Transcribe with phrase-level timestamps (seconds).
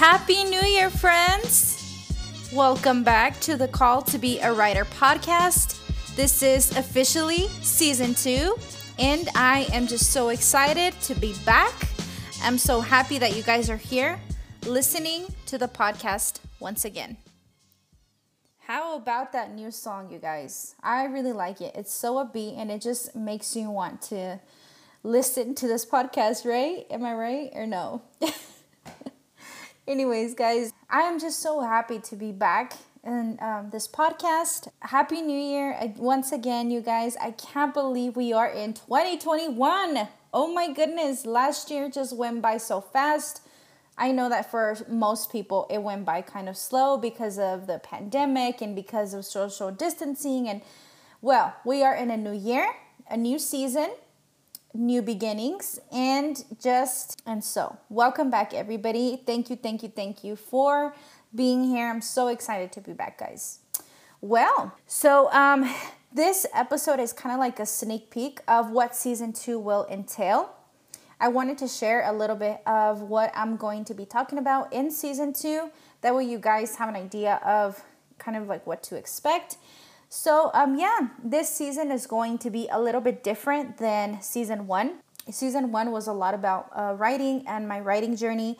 [0.00, 1.76] Happy New Year, friends!
[2.54, 5.78] Welcome back to the Call to Be a Writer podcast.
[6.16, 8.56] This is officially season two,
[8.98, 11.74] and I am just so excited to be back.
[12.42, 14.18] I'm so happy that you guys are here
[14.64, 17.18] listening to the podcast once again.
[18.60, 20.76] How about that new song, you guys?
[20.82, 21.74] I really like it.
[21.74, 24.40] It's so upbeat and it just makes you want to
[25.02, 26.86] listen to this podcast, right?
[26.90, 28.00] Am I right or no?
[29.90, 34.68] Anyways, guys, I am just so happy to be back in um, this podcast.
[34.78, 37.16] Happy New Year once again, you guys.
[37.16, 40.08] I can't believe we are in 2021.
[40.32, 43.42] Oh my goodness, last year just went by so fast.
[43.98, 47.80] I know that for most people it went by kind of slow because of the
[47.80, 50.48] pandemic and because of social distancing.
[50.48, 50.62] And
[51.20, 52.70] well, we are in a new year,
[53.10, 53.90] a new season,
[54.74, 57.78] new beginnings, and just and so.
[57.88, 59.22] Welcome back, everybody.
[59.26, 60.94] Thank you, thank you, thank you for
[61.34, 61.88] being here.
[61.88, 63.60] I'm so excited to be back, guys.
[64.20, 65.72] Well, so um,
[66.12, 70.54] this episode is kind of like a sneak peek of what season two will entail.
[71.20, 74.72] I wanted to share a little bit of what I'm going to be talking about
[74.72, 75.70] in season two.
[76.00, 77.82] That way, you guys have an idea of
[78.18, 79.56] kind of like what to expect.
[80.12, 84.66] So, um, yeah, this season is going to be a little bit different than season
[84.66, 84.98] one.
[85.30, 88.58] Season one was a lot about uh, writing and my writing journey,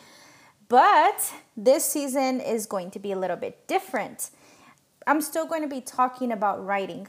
[0.68, 4.30] but this season is going to be a little bit different.
[5.08, 7.08] I'm still going to be talking about writing,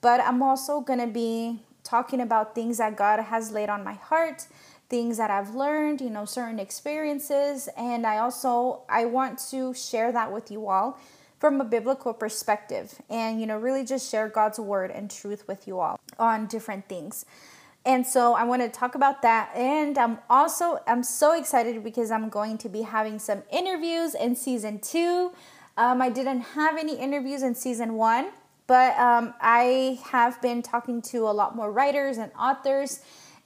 [0.00, 3.94] but I'm also going to be talking about things that God has laid on my
[3.94, 4.46] heart
[4.88, 10.12] things that I've learned, you know, certain experiences, and I also I want to share
[10.12, 10.98] that with you all
[11.42, 15.66] from a biblical perspective and you know, really just share God's word and truth with
[15.66, 17.26] you all on different things.
[17.84, 22.12] And so I want to talk about that and I'm also I'm so excited because
[22.12, 25.32] I'm going to be having some interviews in season 2.
[25.76, 28.30] Um, I didn't have any interviews in season 1,
[28.68, 33.00] but um, I have been talking to a lot more writers and authors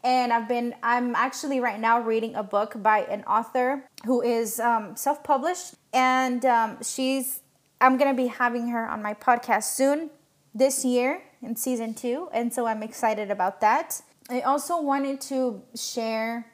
[0.04, 4.60] and I've been I'm actually right now reading a book by an author who is
[4.60, 7.40] um, self-published, and um, she's
[7.80, 10.10] I'm gonna be having her on my podcast soon
[10.54, 14.00] this year in season two, and so I'm excited about that.
[14.30, 16.46] I also wanted to share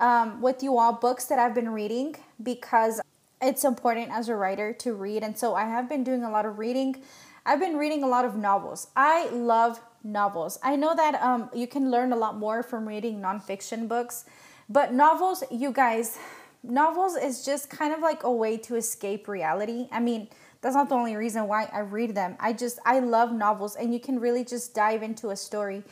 [0.00, 3.00] um, with you all books that I've been reading because
[3.40, 6.44] it's important as a writer to read, and so I have been doing a lot
[6.44, 7.02] of reading.
[7.46, 8.88] I've been reading a lot of novels.
[8.94, 10.58] I love novels.
[10.62, 14.26] I know that um, you can learn a lot more from reading nonfiction books,
[14.68, 16.18] but novels, you guys,
[16.62, 19.88] novels is just kind of like a way to escape reality.
[19.90, 20.28] I mean,
[20.60, 22.36] that's not the only reason why I read them.
[22.40, 25.84] I just, I love novels, and you can really just dive into a story.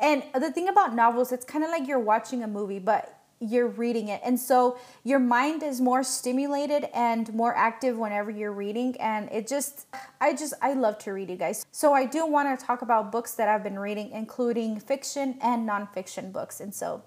[0.00, 3.68] And the thing about novels, it's kind of like you're watching a movie, but you're
[3.68, 4.20] reading it.
[4.24, 8.98] And so your mind is more stimulated and more active whenever you're reading.
[8.98, 9.86] And it just,
[10.20, 11.66] I just, I love to read, you guys.
[11.70, 15.68] So I do want to talk about books that I've been reading, including fiction and
[15.68, 16.60] nonfiction books.
[16.60, 17.02] And so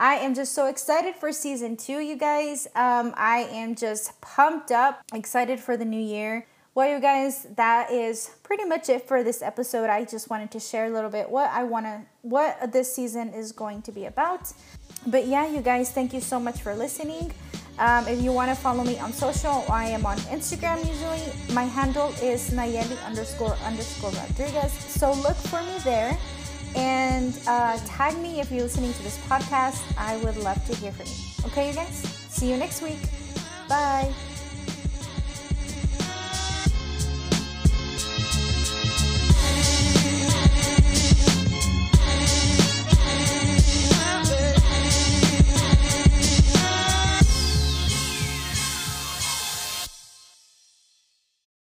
[0.00, 2.68] I am just so excited for season two, you guys.
[2.76, 6.46] Um, I am just pumped up, excited for the new year.
[6.76, 9.90] Well, you guys, that is pretty much it for this episode.
[9.90, 13.30] I just wanted to share a little bit what I want to, what this season
[13.30, 14.52] is going to be about.
[15.04, 17.32] But yeah, you guys, thank you so much for listening.
[17.80, 21.32] Um, if you want to follow me on social, I am on Instagram usually.
[21.52, 24.72] My handle is Nayeli underscore underscore Rodriguez.
[24.72, 26.16] So look for me there
[26.78, 29.82] and uh, tag me if you're listening to this podcast.
[29.98, 31.50] I would love to hear from you.
[31.50, 31.96] Okay, you guys?
[32.28, 33.00] See you next week.
[33.68, 34.14] Bye.